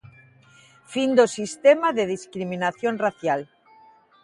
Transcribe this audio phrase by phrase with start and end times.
[0.93, 3.41] Fin do sistema de discriminación racial.